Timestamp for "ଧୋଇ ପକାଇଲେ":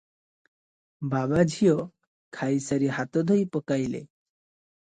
3.33-4.03